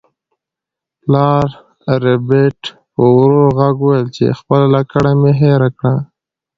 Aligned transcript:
پلار 1.01 1.47
ربیټ 2.03 2.61
په 2.93 3.03
ورو 3.15 3.43
غږ 3.57 3.75
وویل 3.81 4.07
چې 4.17 4.37
خپله 4.39 4.65
لکړه 4.75 5.11
مې 5.21 5.31
هیره 5.41 5.69
کړه 5.77 5.95